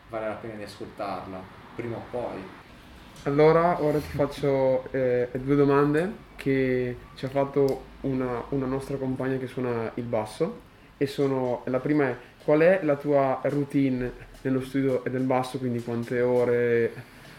[0.09, 1.41] vale la pena di ascoltarla,
[1.77, 2.43] prima o poi.
[3.23, 9.37] Allora, ora ti faccio eh, due domande che ci ha fatto una, una nostra compagna
[9.37, 10.65] che suona il basso
[10.97, 12.17] e sono, la prima è
[12.47, 14.09] qual è la tua routine
[14.41, 16.93] nello studio del basso, quindi quante ore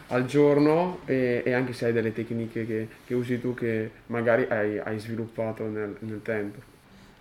[0.09, 4.47] al giorno e, e anche se hai delle tecniche che, che usi tu che magari
[4.51, 6.61] hai, hai sviluppato nel, nel tempo.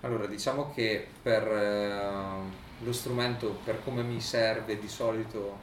[0.01, 5.57] Allora, diciamo che per eh, lo strumento, per come mi serve di solito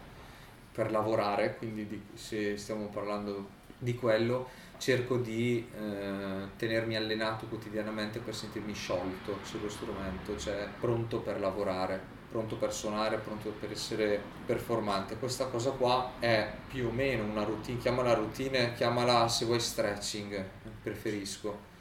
[0.73, 3.49] per lavorare, quindi di- se stiamo parlando
[3.79, 4.49] di quello,
[4.85, 11.99] cerco di eh, tenermi allenato quotidianamente per sentirmi sciolto sullo strumento, cioè pronto per lavorare,
[12.31, 15.17] pronto per suonare, pronto per essere performante.
[15.17, 20.45] Questa cosa qua è più o meno una routine, chiamala routine, chiamala se vuoi stretching,
[20.83, 21.73] preferisco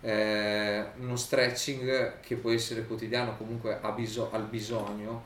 [0.00, 5.24] eh, uno stretching che può essere quotidiano comunque biso- al bisogno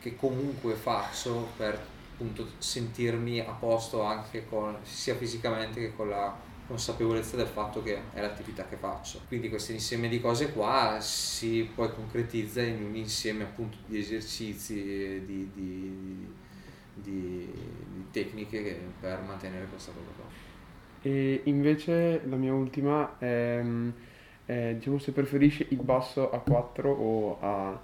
[0.00, 1.78] che comunque faccio per
[2.12, 6.34] appunto sentirmi a posto anche con sia fisicamente che con la
[6.66, 11.70] consapevolezza del fatto che è l'attività che faccio quindi questo insieme di cose qua si
[11.74, 14.74] poi concretizza in un insieme appunto di esercizi
[15.26, 16.34] di, di-
[16.94, 17.52] di-
[17.94, 20.30] di tecniche per mantenere questa cosa qua
[21.00, 23.60] E invece la mia ultima è,
[24.44, 27.80] è, diciamo se preferisci il basso a 4 o a,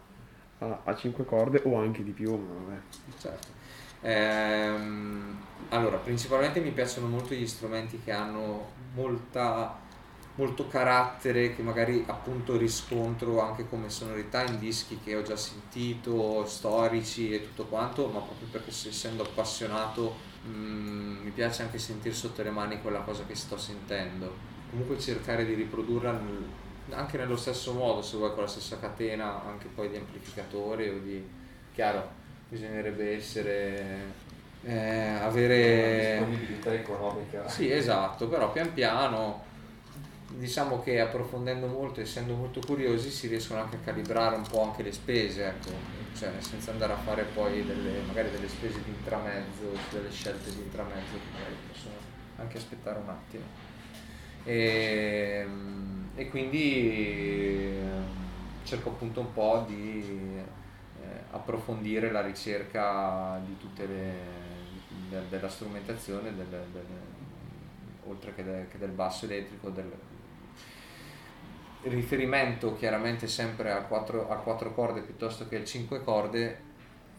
[0.58, 2.80] a, a 5 corde o anche di più, ma vabbè.
[3.18, 3.57] Certo.
[4.00, 5.36] Ehm,
[5.70, 9.76] allora, principalmente mi piacciono molto gli strumenti che hanno molta,
[10.34, 16.44] molto carattere, che magari appunto riscontro anche come sonorità in dischi che ho già sentito,
[16.46, 20.14] storici e tutto quanto, ma proprio perché se- essendo appassionato
[20.46, 24.46] mm, mi piace anche sentire sotto le mani quella cosa che sto sentendo.
[24.70, 26.56] Comunque cercare di riprodurla nel-
[26.90, 31.00] anche nello stesso modo, se vuoi con la stessa catena, anche poi di amplificatori o
[31.00, 31.22] di...
[31.72, 32.17] Chiaro,
[32.48, 34.12] bisognerebbe essere...
[34.64, 36.18] eh, avere...
[36.18, 37.48] disponibilità economica.
[37.48, 39.46] Sì, esatto, però pian piano
[40.30, 44.82] diciamo che approfondendo molto, essendo molto curiosi, si riescono anche a calibrare un po' anche
[44.82, 45.70] le spese, ecco,
[46.14, 50.60] cioè senza andare a fare poi delle, magari delle spese di intramezzo, delle scelte di
[50.60, 51.94] intramezzo che magari possono
[52.36, 53.44] anche aspettare un attimo.
[54.44, 55.46] E,
[56.14, 58.04] e quindi ehm,
[58.64, 60.40] cerco appunto un po' di
[61.30, 64.12] approfondire la ricerca di tutte le,
[65.08, 66.82] de- della strumentazione, del- del-
[68.06, 69.90] oltre che, de- che del basso elettrico, del
[71.82, 76.66] riferimento chiaramente sempre a quattro, a quattro corde piuttosto che a cinque corde,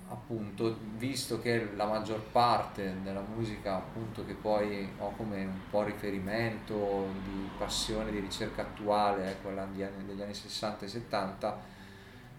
[0.09, 5.84] appunto, visto che la maggior parte della musica appunto che poi ho come un po'
[5.84, 11.57] riferimento di passione, di ricerca attuale, è quella di anni- degli anni 60 e 70,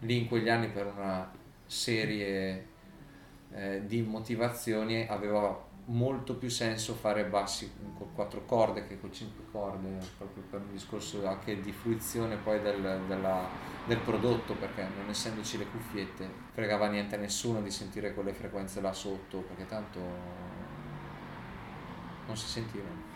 [0.00, 1.30] lì in quegli anni per una
[1.66, 2.66] serie
[3.52, 9.44] eh, di motivazioni aveva molto più senso fare bassi con quattro corde che con cinque
[9.50, 13.48] corde, proprio per un discorso anche di fruizione poi del, della-
[13.86, 18.80] del prodotto, perché non essendoci le cuffiette fregava niente a nessuno di sentire quelle frequenze
[18.80, 19.98] là sotto, perché tanto
[22.26, 23.09] non si sentivano.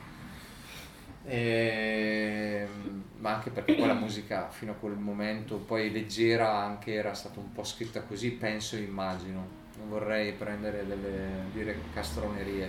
[1.27, 2.67] E,
[3.19, 7.41] ma anche perché poi la musica fino a quel momento poi leggera anche era stata
[7.41, 9.63] un po' scritta così, penso e immagino.
[9.79, 12.69] Non vorrei prendere delle dire castronerie,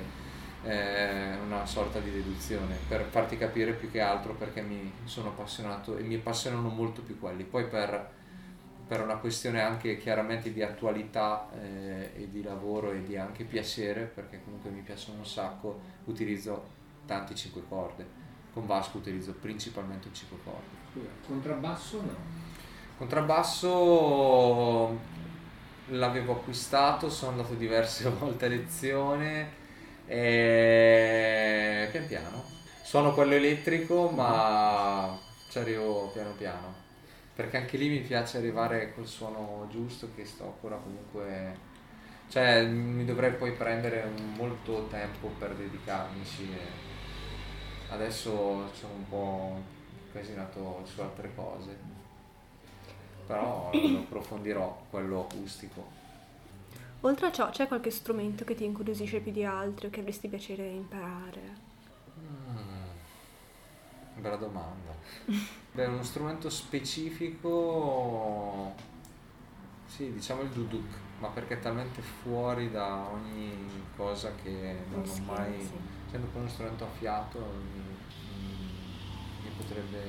[0.63, 5.97] eh, una sorta di deduzione per farti capire più che altro perché mi sono appassionato
[5.97, 7.43] e mi appassionano molto più quelli.
[7.43, 8.09] Poi per,
[8.87, 14.03] per una questione anche chiaramente di attualità eh, e di lavoro e di anche piacere,
[14.03, 16.69] perché comunque mi piacciono un sacco, utilizzo
[17.05, 18.23] tanti cinque corde.
[18.55, 20.63] Con Vasco utilizzo principalmente un 5 corde.
[20.93, 22.15] Scusa, Contrabbasso no.
[22.97, 24.99] Contrabbasso
[25.87, 29.49] l'avevo acquistato, sono andato diverse volte a lezione
[30.05, 32.45] e pian piano.
[32.81, 36.73] Suono quello elettrico ma ci arrivo piano piano.
[37.35, 41.73] Perché anche lì mi piace arrivare col suono giusto che sto ancora comunque...
[42.29, 46.93] Cioè mi dovrei poi prendere molto tempo per dedicarmici e
[47.95, 49.61] adesso sono un po'
[50.07, 51.95] incasinato su altre cose
[53.25, 56.03] però lo approfondirò quello acustico.
[57.01, 60.27] Oltre a ciò, c'è qualche strumento che ti incuriosisce più di altri o che avresti
[60.27, 61.63] piacere imparare?
[62.19, 62.89] Mm,
[64.21, 64.93] bella domanda.
[65.73, 67.53] Beh, uno strumento specifico,
[69.87, 70.87] sì, diciamo il duduk,
[71.19, 73.51] ma perché è talmente fuori da ogni
[73.97, 75.94] cosa che non ho mai, sì.
[76.07, 79.99] Essendo poi uno strumento a fiato, mi, mi- mi potrebbe...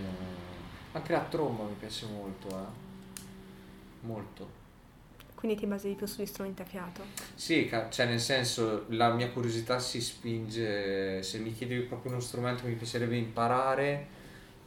[0.93, 2.85] Anche la tromba mi piace molto, eh.
[4.01, 4.65] Molto.
[5.35, 7.03] Quindi ti basi di più sugli strumenti a fiato?
[7.35, 12.63] Sì, cioè nel senso la mia curiosità si spinge, se mi chiedi proprio uno strumento
[12.63, 14.07] che mi piacerebbe imparare,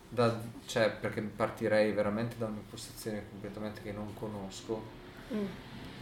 [0.09, 4.97] da- cioè perché partirei veramente da un'impostazione completamente che non conosco,
[5.32, 5.45] Mm.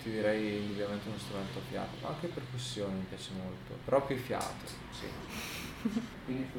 [0.01, 4.15] Ti direi indubbiamente uno strumento a fiato, ma anche percussione mi piace molto, però più
[4.15, 5.07] fiato, sì.
[6.25, 6.49] Quindi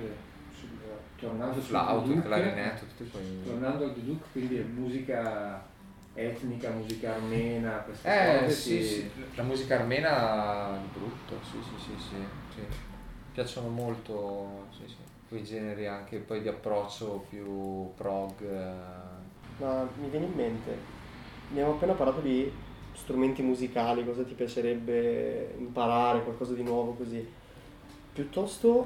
[0.53, 0.68] sul-
[1.16, 3.43] tornando Flauto, duduk, clarinetto, tutti quei...
[3.45, 5.62] tornando al duduk, quindi è musica
[6.14, 11.59] etnica, musica armena, queste Eh cose sì, ti- sì, la musica armena di brutto, sì
[11.62, 12.16] sì sì sì,
[12.55, 12.61] sì.
[13.32, 14.97] Piacciono molto sì, sì.
[15.28, 18.41] quei generi anche poi di approccio più prog.
[18.43, 19.62] eh.
[19.62, 20.76] Ma mi viene in mente,
[21.51, 22.51] abbiamo appena parlato di
[23.01, 27.27] strumenti musicali, cosa ti piacerebbe imparare, qualcosa di nuovo così.
[28.13, 28.85] Piuttosto,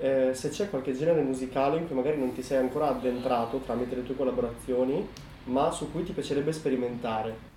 [0.00, 3.94] eh, se c'è qualche genere musicale in cui magari non ti sei ancora addentrato tramite
[3.94, 5.08] le tue collaborazioni,
[5.44, 7.48] ma su cui ti piacerebbe sperimentare.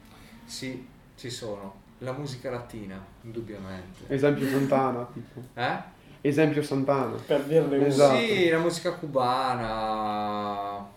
[0.46, 1.82] Sì, ci sono.
[2.00, 4.06] La musica latina, indubbiamente.
[4.08, 5.42] Esempio Santana, tipo.
[5.54, 5.78] Eh?
[6.22, 7.16] Esempio Santana.
[7.26, 7.86] Per dirne uno.
[7.86, 8.18] Esatto.
[8.18, 10.88] Sì, la musica cubana,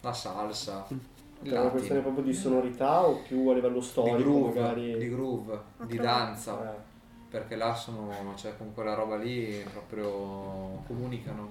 [0.00, 0.98] la salsa, il
[1.50, 4.98] È una questione proprio di sonorità o più a livello di storico groove, magari?
[4.98, 6.02] di groove, di Ok.
[6.02, 6.74] danza.
[6.74, 6.92] Eh.
[7.34, 11.50] perché là sono, cioè con quella roba lì proprio comunicano.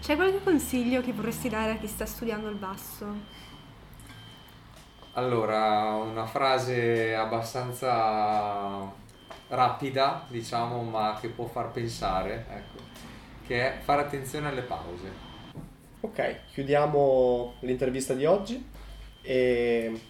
[0.00, 3.06] C'è qualche consiglio che vorresti dare a chi sta studiando il basso?
[5.12, 8.90] Allora, una frase abbastanza
[9.48, 12.82] rapida, diciamo, ma che può far pensare, ecco,
[13.46, 15.23] che è fare attenzione alle pause.
[16.04, 18.62] Ok, chiudiamo l'intervista di oggi
[19.22, 20.00] e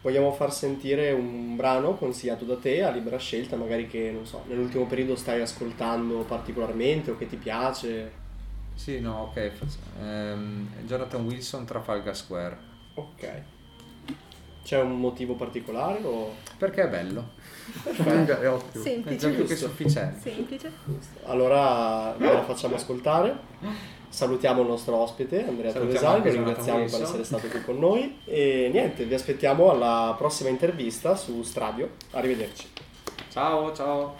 [0.00, 4.44] vogliamo far sentire un brano consigliato da te a libera scelta, magari che, non so,
[4.48, 8.10] nell'ultimo periodo stai ascoltando particolarmente o che ti piace.
[8.74, 12.56] Sì, no, ok, faccio- ehm, Jonathan Wilson, Trafalgar Square.
[12.94, 13.42] Ok.
[14.64, 16.32] C'è un motivo particolare o...
[16.56, 17.32] Perché è bello,
[17.84, 18.84] È ottimo.
[18.84, 19.16] è Semplice.
[19.18, 19.66] già più che giusto.
[19.68, 20.30] sufficiente.
[20.30, 20.72] Semplice.
[21.24, 23.36] Allora ve la facciamo ascoltare.
[24.08, 28.68] Salutiamo il nostro ospite Andrea lo Jonathan ringraziamo per essere stato qui con noi e
[28.72, 31.90] niente, vi aspettiamo alla prossima intervista su Stradio.
[32.12, 32.68] Arrivederci.
[33.30, 34.16] Ciao, ciao.